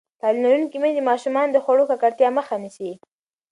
[0.21, 2.91] تعلیم لرونکې میندې د ماشومانو د خوړو ککړتیا مخه نیسي.